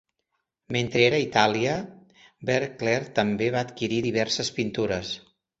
Mentre 0.75 1.03
era 1.09 1.19
a 1.21 1.25
Itàlia, 1.25 1.75
Beauclerk 2.51 3.13
també 3.23 3.53
va 3.57 3.63
adquirir 3.67 4.01
diverses 4.09 4.55
pintures. 4.61 5.17